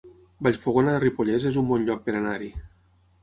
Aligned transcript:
Vallfogona 0.45 0.95
de 0.95 1.01
Ripollès 1.03 1.45
es 1.51 1.59
un 1.63 1.69
bon 1.73 1.85
lloc 1.89 2.03
per 2.07 2.17
anar-hi 2.21 2.49